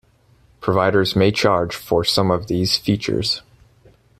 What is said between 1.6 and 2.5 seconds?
for some of